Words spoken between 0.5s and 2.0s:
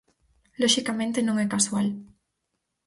Loxicamente non é casual.